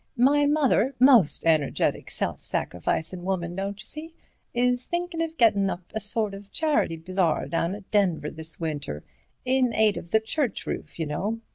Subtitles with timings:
[0.17, 4.15] My mother—most energetic, self sacrificin' woman, don't you see,
[4.51, 8.59] is thinkin' of gettin' up a sort of a charity bazaar down at Denver this
[8.59, 9.03] winter,
[9.45, 11.41] in aid of the church roof, y'know.